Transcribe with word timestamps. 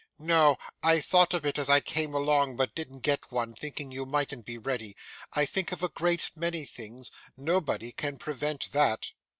'No; 0.17 0.57
I 0.81 0.99
thought 0.99 1.31
of 1.35 1.45
it 1.45 1.59
as 1.59 1.69
I 1.69 1.79
came 1.79 2.15
along; 2.15 2.55
but 2.55 2.73
didn't 2.73 3.01
get 3.01 3.31
one, 3.31 3.53
thinking 3.53 3.91
you 3.91 4.03
mightn't 4.03 4.47
be 4.47 4.57
ready. 4.57 4.95
I 5.33 5.45
think 5.45 5.71
of 5.71 5.83
a 5.83 5.89
great 5.89 6.31
many 6.35 6.65
things. 6.65 7.11
Nobody 7.37 7.91
can 7.91 8.17
prevent 8.17 8.71
that. 8.71 9.11